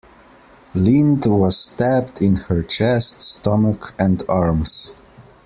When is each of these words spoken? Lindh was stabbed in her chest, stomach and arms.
Lindh 0.73 1.27
was 1.27 1.59
stabbed 1.63 2.23
in 2.23 2.35
her 2.35 2.63
chest, 2.63 3.21
stomach 3.21 3.93
and 3.99 4.23
arms. 4.27 4.95